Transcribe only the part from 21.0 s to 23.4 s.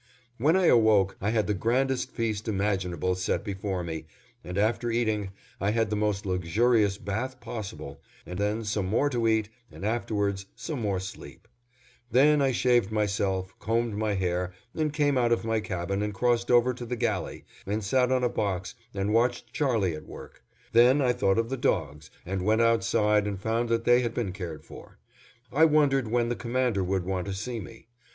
thought of the dogs and went outside and